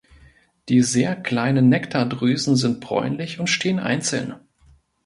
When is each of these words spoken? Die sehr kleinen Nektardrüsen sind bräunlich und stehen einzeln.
Die 0.67 0.81
sehr 0.81 1.15
kleinen 1.15 1.69
Nektardrüsen 1.69 2.55
sind 2.55 2.79
bräunlich 2.79 3.39
und 3.39 3.51
stehen 3.51 3.77
einzeln. 3.77 4.33